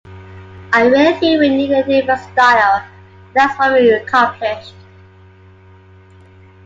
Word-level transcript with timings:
I 0.73 0.81
really 0.87 1.13
think 1.19 1.39
we 1.39 1.47
needed 1.49 1.77
a 1.77 1.83
different 2.01 2.19
style, 2.31 2.77
and 2.81 2.91
that's 3.35 3.55
what 3.59 3.73
we've 3.79 4.01
accomplished. 4.01 4.73